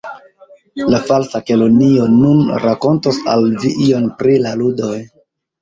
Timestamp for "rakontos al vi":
2.65-3.75